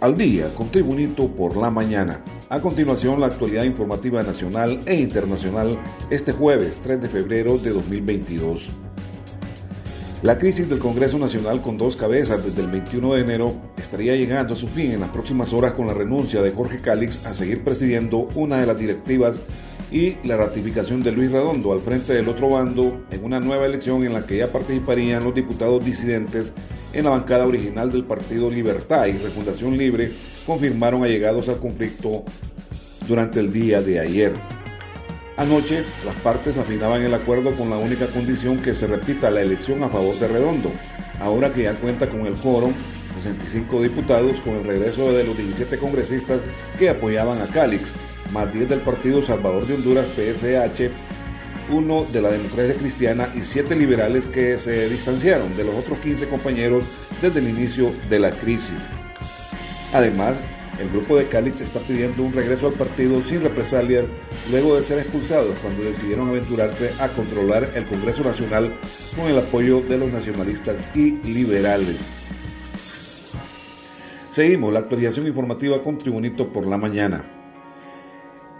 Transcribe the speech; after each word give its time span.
al 0.00 0.16
día 0.16 0.52
con 0.54 0.70
Tribunito 0.70 1.28
por 1.28 1.56
la 1.56 1.70
mañana. 1.70 2.22
A 2.48 2.60
continuación, 2.60 3.20
la 3.20 3.26
actualidad 3.26 3.64
informativa 3.64 4.22
nacional 4.22 4.80
e 4.86 4.94
internacional 4.94 5.78
este 6.10 6.32
jueves 6.32 6.78
3 6.82 7.02
de 7.02 7.08
febrero 7.08 7.58
de 7.58 7.70
2022. 7.70 8.70
La 10.22 10.38
crisis 10.38 10.68
del 10.68 10.78
Congreso 10.78 11.18
Nacional 11.18 11.62
con 11.62 11.78
dos 11.78 11.96
cabezas 11.96 12.44
desde 12.44 12.62
el 12.62 12.68
21 12.68 13.14
de 13.14 13.20
enero 13.20 13.54
estaría 13.78 14.16
llegando 14.16 14.54
a 14.54 14.56
su 14.56 14.68
fin 14.68 14.92
en 14.92 15.00
las 15.00 15.10
próximas 15.10 15.52
horas 15.52 15.74
con 15.74 15.86
la 15.86 15.94
renuncia 15.94 16.42
de 16.42 16.50
Jorge 16.50 16.80
Cálix 16.80 17.24
a 17.26 17.34
seguir 17.34 17.62
presidiendo 17.62 18.28
una 18.34 18.58
de 18.58 18.66
las 18.66 18.78
directivas 18.78 19.36
y 19.90 20.16
la 20.24 20.36
ratificación 20.36 21.02
de 21.02 21.12
Luis 21.12 21.32
Redondo 21.32 21.72
al 21.72 21.80
frente 21.80 22.12
del 22.12 22.28
otro 22.28 22.48
bando 22.50 23.04
en 23.10 23.24
una 23.24 23.40
nueva 23.40 23.66
elección 23.66 24.04
en 24.04 24.12
la 24.12 24.26
que 24.26 24.38
ya 24.38 24.52
participarían 24.52 25.24
los 25.24 25.34
diputados 25.34 25.84
disidentes 25.84 26.52
en 26.92 27.04
la 27.04 27.10
bancada 27.10 27.46
original 27.46 27.90
del 27.90 28.04
Partido 28.04 28.50
Libertad 28.50 29.06
y 29.06 29.12
Refundación 29.12 29.76
Libre 29.76 30.12
confirmaron 30.46 31.04
allegados 31.04 31.48
al 31.48 31.58
conflicto 31.58 32.24
durante 33.06 33.40
el 33.40 33.52
día 33.52 33.80
de 33.80 34.00
ayer. 34.00 34.32
Anoche, 35.36 35.84
las 36.04 36.16
partes 36.16 36.58
afinaban 36.58 37.02
el 37.02 37.14
acuerdo 37.14 37.52
con 37.52 37.70
la 37.70 37.78
única 37.78 38.06
condición 38.08 38.58
que 38.58 38.74
se 38.74 38.86
repita 38.86 39.30
la 39.30 39.40
elección 39.40 39.82
a 39.82 39.88
favor 39.88 40.18
de 40.18 40.28
Redondo, 40.28 40.70
ahora 41.20 41.52
que 41.52 41.62
ya 41.62 41.74
cuenta 41.74 42.08
con 42.08 42.26
el 42.26 42.36
foro 42.36 42.72
65 43.22 43.82
diputados 43.82 44.40
con 44.40 44.54
el 44.54 44.64
regreso 44.64 45.12
de 45.12 45.24
los 45.24 45.36
17 45.36 45.78
congresistas 45.78 46.40
que 46.78 46.90
apoyaban 46.90 47.40
a 47.40 47.46
Cálix, 47.46 47.92
más 48.32 48.52
10 48.52 48.68
del 48.68 48.80
Partido 48.80 49.22
Salvador 49.22 49.66
de 49.66 49.74
Honduras 49.74 50.06
PSH 50.14 50.90
uno 51.72 52.04
de 52.04 52.20
la 52.22 52.30
democracia 52.30 52.74
cristiana 52.74 53.28
y 53.34 53.40
siete 53.40 53.76
liberales 53.76 54.26
que 54.26 54.58
se 54.58 54.88
distanciaron 54.88 55.56
de 55.56 55.64
los 55.64 55.74
otros 55.74 55.98
15 55.98 56.28
compañeros 56.28 56.86
desde 57.22 57.40
el 57.40 57.48
inicio 57.48 57.92
de 58.08 58.18
la 58.18 58.30
crisis. 58.30 58.78
Además, 59.92 60.36
el 60.80 60.88
grupo 60.88 61.16
de 61.16 61.26
Cálix 61.26 61.60
está 61.60 61.80
pidiendo 61.80 62.22
un 62.22 62.32
regreso 62.32 62.68
al 62.68 62.72
partido 62.72 63.22
sin 63.22 63.42
represalias 63.42 64.04
luego 64.50 64.76
de 64.76 64.82
ser 64.82 64.98
expulsados 64.98 65.56
cuando 65.62 65.82
decidieron 65.82 66.28
aventurarse 66.28 66.92
a 66.98 67.08
controlar 67.08 67.70
el 67.74 67.84
Congreso 67.84 68.22
Nacional 68.22 68.72
con 69.14 69.26
el 69.26 69.38
apoyo 69.38 69.80
de 69.82 69.98
los 69.98 70.10
nacionalistas 70.10 70.76
y 70.94 71.12
liberales. 71.22 71.98
Seguimos 74.30 74.72
la 74.72 74.80
actualización 74.80 75.26
informativa 75.26 75.82
con 75.82 75.98
Tribunito 75.98 76.52
por 76.52 76.66
la 76.66 76.78
mañana. 76.78 77.39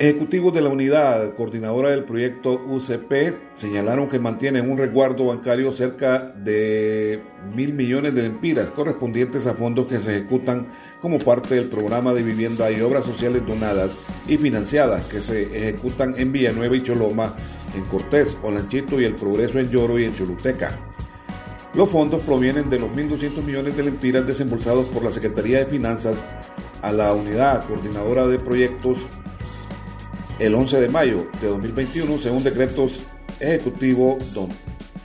Ejecutivos 0.00 0.54
de 0.54 0.62
la 0.62 0.70
unidad 0.70 1.34
coordinadora 1.34 1.90
del 1.90 2.04
proyecto 2.04 2.52
UCP 2.52 3.34
señalaron 3.54 4.08
que 4.08 4.18
mantienen 4.18 4.70
un 4.70 4.78
resguardo 4.78 5.26
bancario 5.26 5.72
cerca 5.72 6.20
de 6.20 7.22
mil 7.54 7.74
millones 7.74 8.14
de 8.14 8.22
lempiras 8.22 8.70
correspondientes 8.70 9.46
a 9.46 9.52
fondos 9.52 9.88
que 9.88 9.98
se 9.98 10.16
ejecutan 10.16 10.68
como 11.02 11.18
parte 11.18 11.56
del 11.56 11.68
programa 11.68 12.14
de 12.14 12.22
vivienda 12.22 12.70
y 12.70 12.80
obras 12.80 13.04
sociales 13.04 13.46
donadas 13.46 13.98
y 14.26 14.38
financiadas 14.38 15.04
que 15.04 15.20
se 15.20 15.42
ejecutan 15.54 16.14
en 16.16 16.32
Villanueva 16.32 16.74
y 16.78 16.82
Choloma, 16.82 17.36
en 17.76 17.84
Cortés, 17.84 18.38
Olanchito 18.42 18.98
y 18.98 19.04
El 19.04 19.16
Progreso 19.16 19.58
en 19.58 19.68
Lloro 19.68 19.98
y 19.98 20.06
en 20.06 20.14
Choluteca. 20.14 20.78
Los 21.74 21.90
fondos 21.90 22.22
provienen 22.22 22.70
de 22.70 22.78
los 22.78 22.88
1.200 22.88 23.44
millones 23.44 23.76
de 23.76 23.82
lempiras 23.82 24.26
desembolsados 24.26 24.86
por 24.86 25.04
la 25.04 25.12
Secretaría 25.12 25.58
de 25.58 25.66
Finanzas 25.66 26.16
a 26.80 26.90
la 26.90 27.12
unidad 27.12 27.66
coordinadora 27.66 28.26
de 28.26 28.38
proyectos 28.38 28.96
el 30.40 30.54
11 30.54 30.80
de 30.80 30.88
mayo 30.88 31.28
de 31.40 31.48
2021, 31.48 32.18
según 32.18 32.42
decretos 32.42 33.00
ejecutivo 33.38 34.18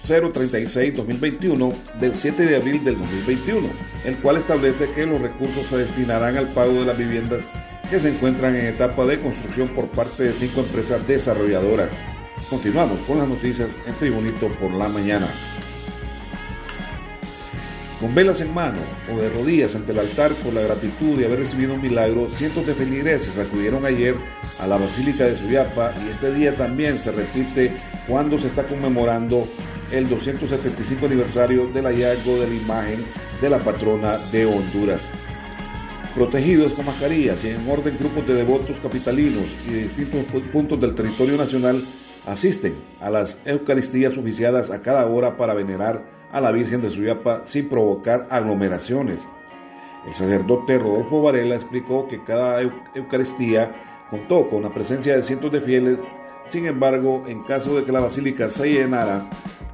036-2021 0.08 1.74
del 2.00 2.16
7 2.16 2.46
de 2.46 2.56
abril 2.56 2.84
del 2.84 2.98
2021, 2.98 3.68
el 4.06 4.16
cual 4.18 4.38
establece 4.38 4.90
que 4.92 5.06
los 5.06 5.22
recursos 5.22 5.68
se 5.68 5.78
destinarán 5.78 6.38
al 6.38 6.48
pago 6.54 6.74
de 6.74 6.86
las 6.86 6.98
viviendas 6.98 7.42
que 7.90 8.00
se 8.00 8.10
encuentran 8.10 8.56
en 8.56 8.66
etapa 8.66 9.06
de 9.06 9.20
construcción 9.20 9.68
por 9.70 9.88
parte 9.88 10.24
de 10.24 10.34
cinco 10.34 10.62
empresas 10.62 11.06
desarrolladoras. 11.08 11.90
Continuamos 12.50 13.00
con 13.02 13.18
las 13.18 13.28
noticias 13.28 13.70
en 13.86 13.94
Tribunito 13.96 14.48
por 14.60 14.72
la 14.72 14.88
mañana. 14.90 15.28
Con 18.00 18.14
velas 18.14 18.42
en 18.42 18.54
mano 18.54 18.80
o 19.14 19.18
de 19.18 19.30
rodillas 19.30 19.74
ante 19.74 19.94
el 19.94 20.00
altar 20.00 20.34
por 20.34 20.54
la 20.54 20.62
gratitud 20.62 21.18
de 21.18 21.28
haber 21.28 21.40
recibido 21.40 21.76
un 21.76 21.82
milagro, 21.82 22.30
cientos 22.30 22.68
de 22.68 22.76
feligreses 22.76 23.38
acudieron 23.38 23.86
ayer 23.86 24.16
a 24.60 24.68
la 24.68 24.76
Basílica 24.76 25.24
de 25.24 25.38
Suyapa 25.38 25.94
y 26.06 26.12
este 26.12 26.34
día 26.34 26.54
también 26.56 27.00
se 27.00 27.14
repite 27.14 27.72
cuando 28.06 28.38
se 28.38 28.48
está 28.48 28.66
conmemorando 28.66 29.48
el 29.92 30.10
275 30.10 31.06
aniversario 31.06 31.68
del 31.68 31.86
hallazgo 31.86 32.38
de 32.38 32.48
la 32.48 32.54
imagen 32.54 33.06
de 33.42 33.50
la 33.50 33.60
patrona 33.60 34.18
de 34.30 34.46
Honduras. 34.46 35.04
Protegidos 36.16 36.74
con 36.74 36.86
mascarillas 36.86 37.46
y 37.46 37.50
en 37.50 37.70
orden 37.70 37.98
grupos 37.98 38.28
de 38.28 38.36
devotos 38.36 38.78
capitalinos 38.82 39.46
y 39.70 39.72
de 39.72 39.84
distintos 39.84 40.26
puntos 40.52 40.82
del 40.82 40.96
territorio 40.96 41.38
nacional 41.38 41.82
asisten 42.26 42.76
a 43.00 43.10
las 43.10 43.40
Eucaristías 43.46 44.18
oficiadas 44.18 44.72
a 44.72 44.82
cada 44.82 45.06
hora 45.06 45.38
para 45.38 45.54
venerar 45.54 46.04
a 46.32 46.42
la 46.42 46.52
Virgen 46.52 46.82
de 46.82 46.90
Suyapa 46.90 47.42
sin 47.46 47.70
provocar 47.70 48.28
aglomeraciones. 48.30 49.20
El 50.06 50.14
sacerdote 50.14 50.78
Rodolfo 50.78 51.22
Varela 51.22 51.56
explicó 51.56 52.08
que 52.08 52.24
cada 52.24 52.62
Eucaristía 52.94 54.06
contó 54.10 54.50
con 54.50 54.64
la 54.64 54.74
presencia 54.74 55.16
de 55.16 55.24
cientos 55.24 55.52
de 55.52 55.62
fieles, 55.62 56.00
sin 56.46 56.66
embargo, 56.68 57.24
en 57.28 57.44
caso 57.44 57.76
de 57.76 57.86
que 57.86 57.92
la 57.92 58.02
basílica 58.02 58.50
se 58.50 58.72
llenara, 58.72 59.28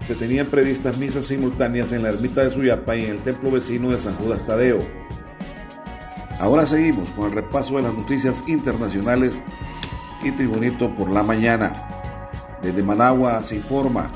se 0.05 0.15
tenían 0.15 0.47
previstas 0.47 0.97
misas 0.97 1.25
simultáneas 1.25 1.91
en 1.91 2.03
la 2.03 2.09
ermita 2.09 2.43
de 2.43 2.51
Suyapa 2.51 2.95
y 2.95 3.05
en 3.05 3.11
el 3.11 3.19
templo 3.19 3.51
vecino 3.51 3.91
de 3.91 3.97
San 3.97 4.15
Judas 4.15 4.45
Tadeo. 4.45 4.79
Ahora 6.39 6.65
seguimos 6.65 7.09
con 7.11 7.25
el 7.25 7.33
repaso 7.33 7.75
de 7.75 7.83
las 7.83 7.93
noticias 7.93 8.43
internacionales 8.47 9.43
y 10.23 10.31
Tribunito 10.31 10.95
por 10.95 11.09
la 11.09 11.23
mañana. 11.23 12.00
Desde 12.61 12.83
Managua 12.83 13.43
se 13.43 13.55
informa 13.55 14.11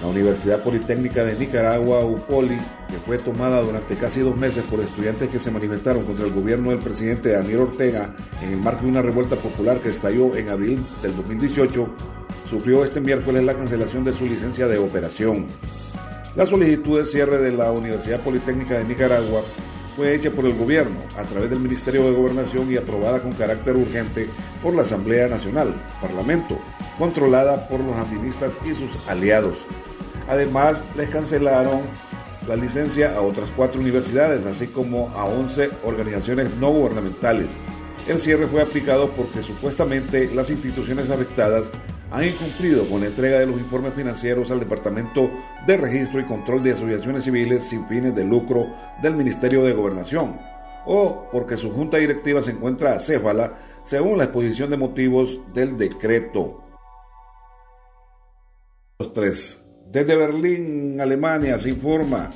la 0.00 0.08
Universidad 0.08 0.62
Politécnica 0.62 1.24
de 1.24 1.34
Nicaragua, 1.34 2.04
UPOLI, 2.04 2.58
que 2.88 2.98
fue 3.04 3.18
tomada 3.18 3.60
durante 3.60 3.96
casi 3.96 4.20
dos 4.20 4.36
meses 4.36 4.64
por 4.64 4.80
estudiantes 4.80 5.28
que 5.28 5.38
se 5.38 5.50
manifestaron 5.50 6.04
contra 6.04 6.26
el 6.26 6.32
gobierno 6.32 6.70
del 6.70 6.78
presidente 6.78 7.32
Daniel 7.32 7.60
Ortega 7.60 8.14
en 8.42 8.52
el 8.52 8.58
marco 8.58 8.82
de 8.82 8.88
una 8.88 9.02
revuelta 9.02 9.36
popular 9.36 9.80
que 9.80 9.90
estalló 9.90 10.36
en 10.36 10.48
abril 10.48 10.84
del 11.02 11.16
2018, 11.16 11.88
sufrió 12.48 12.84
este 12.84 13.00
miércoles 13.00 13.44
la 13.44 13.54
cancelación 13.54 14.04
de 14.04 14.12
su 14.12 14.26
licencia 14.26 14.68
de 14.68 14.78
operación. 14.78 15.46
La 16.36 16.46
solicitud 16.46 17.00
de 17.00 17.04
cierre 17.04 17.38
de 17.38 17.52
la 17.52 17.72
Universidad 17.72 18.20
Politécnica 18.20 18.78
de 18.78 18.84
Nicaragua 18.84 19.42
fue 19.98 20.14
hecha 20.14 20.30
por 20.30 20.46
el 20.46 20.54
gobierno 20.54 21.00
a 21.18 21.24
través 21.24 21.50
del 21.50 21.58
Ministerio 21.58 22.04
de 22.04 22.12
Gobernación 22.12 22.70
y 22.72 22.76
aprobada 22.76 23.20
con 23.20 23.32
carácter 23.32 23.76
urgente 23.76 24.28
por 24.62 24.72
la 24.72 24.82
Asamblea 24.82 25.26
Nacional, 25.26 25.74
Parlamento, 26.00 26.56
controlada 26.96 27.68
por 27.68 27.80
los 27.80 27.96
andinistas 27.96 28.54
y 28.64 28.74
sus 28.74 29.08
aliados. 29.08 29.58
Además, 30.28 30.84
les 30.96 31.08
cancelaron 31.08 31.80
la 32.46 32.54
licencia 32.54 33.12
a 33.12 33.22
otras 33.22 33.50
cuatro 33.50 33.80
universidades, 33.80 34.46
así 34.46 34.68
como 34.68 35.08
a 35.16 35.24
11 35.24 35.70
organizaciones 35.82 36.54
no 36.60 36.70
gubernamentales. 36.70 37.48
El 38.06 38.20
cierre 38.20 38.46
fue 38.46 38.62
aplicado 38.62 39.10
porque 39.10 39.42
supuestamente 39.42 40.32
las 40.32 40.48
instituciones 40.48 41.10
afectadas 41.10 41.72
han 42.10 42.24
incumplido 42.24 42.88
con 42.88 43.00
la 43.00 43.06
entrega 43.06 43.38
de 43.38 43.46
los 43.46 43.58
informes 43.58 43.94
financieros 43.94 44.50
al 44.50 44.60
Departamento 44.60 45.30
de 45.66 45.76
Registro 45.76 46.20
y 46.20 46.24
Control 46.24 46.62
de 46.62 46.72
Asociaciones 46.72 47.24
Civiles 47.24 47.64
sin 47.64 47.86
fines 47.86 48.14
de 48.14 48.24
lucro 48.24 48.66
del 49.02 49.14
Ministerio 49.14 49.62
de 49.62 49.74
Gobernación, 49.74 50.38
o 50.86 51.28
porque 51.30 51.56
su 51.56 51.70
junta 51.70 51.98
directiva 51.98 52.42
se 52.42 52.52
encuentra 52.52 52.94
acéfala 52.94 53.52
según 53.84 54.18
la 54.18 54.24
exposición 54.24 54.70
de 54.70 54.76
motivos 54.76 55.38
del 55.52 55.76
decreto. 55.76 56.64
Los 58.98 59.12
tres. 59.12 59.62
Desde 59.86 60.16
Berlín, 60.16 61.00
Alemania, 61.00 61.58
se 61.58 61.70
informa. 61.70 62.30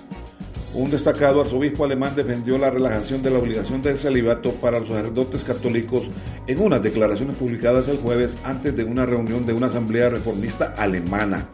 Un 0.74 0.90
destacado 0.90 1.42
arzobispo 1.42 1.84
alemán 1.84 2.14
defendió 2.16 2.56
la 2.56 2.70
relajación 2.70 3.22
de 3.22 3.30
la 3.30 3.38
obligación 3.38 3.82
del 3.82 3.98
celibato 3.98 4.52
para 4.52 4.78
los 4.78 4.88
sacerdotes 4.88 5.44
católicos 5.44 6.08
en 6.46 6.60
unas 6.60 6.82
declaraciones 6.82 7.36
publicadas 7.36 7.88
el 7.88 7.98
jueves 7.98 8.38
antes 8.42 8.74
de 8.74 8.84
una 8.84 9.04
reunión 9.04 9.44
de 9.44 9.52
una 9.52 9.66
asamblea 9.66 10.08
reformista 10.08 10.74
alemana. 10.78 11.46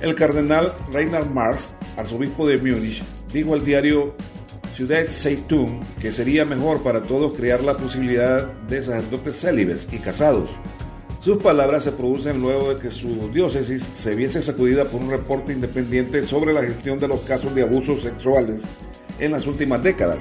El 0.00 0.14
cardenal 0.14 0.72
Reinhard 0.92 1.28
Marx, 1.28 1.72
arzobispo 1.98 2.46
de 2.46 2.56
Múnich, 2.56 3.02
dijo 3.30 3.52
al 3.52 3.64
diario 3.66 4.14
Ciudad 4.74 5.04
Zeitung 5.06 5.82
que 6.00 6.10
sería 6.10 6.46
mejor 6.46 6.82
para 6.82 7.02
todos 7.02 7.36
crear 7.36 7.62
la 7.62 7.76
posibilidad 7.76 8.50
de 8.62 8.82
sacerdotes 8.82 9.40
célibes 9.40 9.88
y 9.92 9.98
casados 9.98 10.48
sus 11.20 11.38
palabras 11.38 11.82
se 11.84 11.92
producen 11.92 12.40
luego 12.40 12.72
de 12.72 12.80
que 12.80 12.92
su 12.92 13.30
diócesis 13.32 13.84
se 13.96 14.14
viese 14.14 14.40
sacudida 14.40 14.84
por 14.84 15.00
un 15.00 15.10
reporte 15.10 15.52
independiente 15.52 16.24
sobre 16.24 16.52
la 16.52 16.62
gestión 16.62 17.00
de 17.00 17.08
los 17.08 17.22
casos 17.22 17.54
de 17.54 17.62
abusos 17.62 18.02
sexuales 18.02 18.60
en 19.18 19.32
las 19.32 19.46
últimas 19.46 19.82
décadas, 19.82 20.18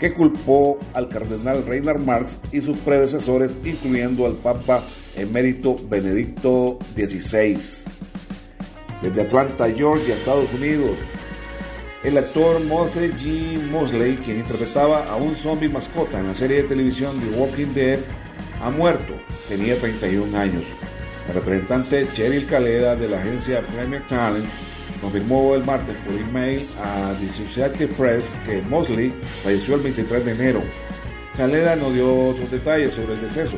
que 0.00 0.12
culpó 0.12 0.78
al 0.94 1.08
cardenal 1.08 1.64
Reinhard 1.64 2.00
Marx 2.00 2.38
y 2.50 2.60
sus 2.60 2.76
predecesores, 2.78 3.56
incluyendo 3.64 4.26
al 4.26 4.34
Papa 4.36 4.82
emérito 5.14 5.76
Benedicto 5.88 6.78
XVI. 6.96 7.58
Desde 9.02 9.22
Atlanta, 9.22 9.70
Georgia, 9.70 10.14
Estados 10.14 10.52
Unidos, 10.52 10.96
El 12.02 12.16
actor 12.16 12.64
Mosley 12.64 13.10
G. 13.10 13.70
Mosley, 13.70 14.16
quien 14.16 14.38
interpretaba 14.38 15.04
a 15.04 15.16
un 15.16 15.36
zombie 15.36 15.68
mascota 15.68 16.18
en 16.18 16.28
la 16.28 16.34
serie 16.34 16.62
de 16.62 16.68
televisión 16.68 17.20
The 17.20 17.38
Walking 17.38 17.74
Dead, 17.74 17.98
ha 18.60 18.70
muerto. 18.70 19.14
Tenía 19.48 19.78
31 19.78 20.38
años. 20.38 20.62
El 21.28 21.34
representante 21.34 22.08
Cheryl 22.12 22.46
Caleda 22.46 22.96
de 22.96 23.08
la 23.08 23.18
agencia 23.18 23.62
Premier 23.62 24.06
Talent 24.08 24.48
confirmó 25.00 25.54
el 25.54 25.64
martes 25.64 25.96
por 25.98 26.14
email 26.14 26.66
a 26.82 27.14
The 27.18 27.30
Associated 27.30 27.90
Press 27.96 28.24
que 28.44 28.62
Mosley 28.62 29.14
falleció 29.42 29.76
el 29.76 29.82
23 29.82 30.24
de 30.24 30.32
enero. 30.32 30.62
Caleda 31.36 31.76
no 31.76 31.90
dio 31.90 32.12
otros 32.26 32.50
detalles 32.50 32.94
sobre 32.94 33.14
el 33.14 33.20
deceso. 33.22 33.56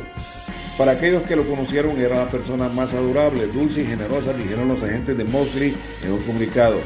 Para 0.78 0.92
aquellos 0.92 1.22
que 1.22 1.36
lo 1.36 1.46
conocieron 1.46 1.98
era 1.98 2.18
la 2.18 2.30
persona 2.30 2.68
más 2.68 2.92
adorable, 2.92 3.46
dulce 3.48 3.82
y 3.82 3.86
generosa, 3.86 4.32
dijeron 4.32 4.68
los 4.68 4.82
agentes 4.82 5.16
de 5.16 5.24
Mosley 5.24 5.76
en 6.02 6.12
un 6.12 6.22
comunicado. 6.22 6.76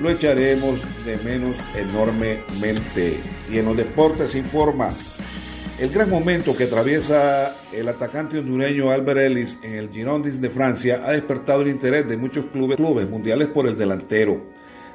Lo 0.00 0.10
echaremos 0.10 0.80
de 1.04 1.16
menos 1.18 1.56
enormemente. 1.74 3.20
Y 3.50 3.58
en 3.58 3.66
los 3.66 3.76
deportes 3.76 4.30
se 4.30 4.38
informa 4.38 4.90
el 5.78 5.90
gran 5.90 6.10
momento 6.10 6.56
que 6.56 6.64
atraviesa 6.64 7.56
el 7.72 7.88
atacante 7.88 8.38
hondureño 8.38 8.90
Albert 8.90 9.20
Ellis 9.20 9.58
en 9.62 9.74
el 9.74 9.90
Girondins 9.90 10.40
de 10.40 10.50
Francia 10.50 11.02
ha 11.04 11.12
despertado 11.12 11.62
el 11.62 11.68
interés 11.68 12.06
de 12.08 12.16
muchos 12.16 12.46
clubes, 12.46 12.78
mundiales 13.08 13.48
por 13.48 13.66
el 13.66 13.76
delantero. 13.76 14.40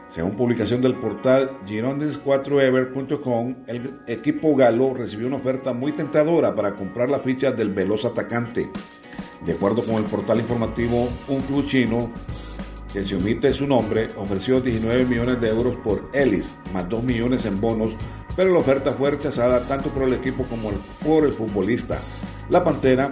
Según 0.07 0.37
publicación 0.37 0.81
del 0.81 0.95
portal 0.95 1.51
girondins4ever.com, 1.67 3.55
el 3.67 3.99
equipo 4.07 4.55
galo 4.55 4.93
recibió 4.93 5.27
una 5.27 5.35
oferta 5.37 5.73
muy 5.73 5.91
tentadora 5.91 6.55
para 6.55 6.75
comprar 6.75 7.09
las 7.09 7.23
fichas 7.23 7.57
del 7.57 7.73
veloz 7.73 8.05
atacante. 8.05 8.69
De 9.45 9.53
acuerdo 9.53 9.83
con 9.83 9.95
el 9.95 10.05
portal 10.05 10.39
informativo, 10.39 11.09
un 11.27 11.41
club 11.41 11.67
chino, 11.67 12.11
que 12.93 13.03
se 13.03 13.15
omite 13.15 13.51
su 13.51 13.67
nombre, 13.67 14.07
ofreció 14.15 14.61
19 14.61 15.05
millones 15.05 15.41
de 15.41 15.49
euros 15.49 15.75
por 15.77 16.09
Ellis, 16.13 16.55
más 16.73 16.87
2 16.87 17.03
millones 17.03 17.45
en 17.45 17.59
bonos, 17.59 17.91
pero 18.37 18.53
la 18.53 18.59
oferta 18.59 18.93
fue 18.93 19.11
rechazada 19.11 19.61
tanto 19.61 19.89
por 19.89 20.03
el 20.03 20.13
equipo 20.13 20.45
como 20.45 20.71
por 21.03 21.25
el 21.25 21.33
futbolista. 21.33 21.97
La 22.49 22.63
Pantera, 22.63 23.11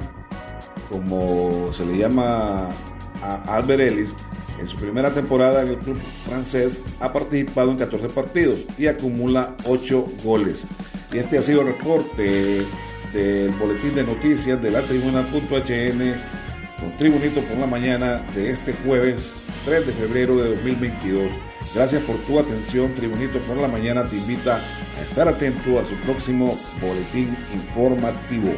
como 0.90 1.74
se 1.74 1.84
le 1.84 1.98
llama 1.98 2.70
a 3.24 3.56
Albert 3.56 3.82
Ellis, 3.82 4.10
en 4.60 4.68
su 4.68 4.78
primera 4.78 5.12
temporada 5.12 5.64
en 5.64 5.70
el 5.70 5.78
club 5.80 5.98
francés 6.26 6.82
ha 7.02 7.12
participado 7.12 7.72
en 7.72 7.78
14 7.78 8.08
partidos 8.10 8.60
y 8.78 8.86
acumula 8.86 9.56
8 9.66 10.08
goles. 10.24 10.64
Y 11.12 11.18
este 11.18 11.40
ha 11.40 11.42
sido 11.42 11.62
el 11.62 11.68
reporte 11.68 12.64
del 13.12 13.50
boletín 13.60 13.96
de 13.96 14.04
noticias 14.04 14.62
de 14.62 14.72
la 14.72 14.82
tribuna.hn 14.82 16.16
con 16.80 16.98
Tribunito 16.98 17.42
por 17.42 17.58
la 17.58 17.66
mañana 17.66 18.24
de 18.36 18.52
este 18.52 18.74
jueves 18.86 19.45
3 19.66 19.88
de 19.88 19.94
febrero 19.94 20.38
de 20.38 20.50
2022. 20.50 21.32
Gracias 21.74 22.04
por 22.04 22.18
tu 22.18 22.40
atención. 22.40 22.94
Tribunito 22.94 23.40
por 23.40 23.58
la 23.58 23.68
mañana 23.68 24.08
te 24.08 24.18
invita 24.18 24.62
a 24.98 25.02
estar 25.02 25.28
atento 25.28 25.80
a 25.80 25.86
su 25.86 25.96
próximo 26.06 26.58
boletín 26.80 27.36
informativo. 27.52 28.52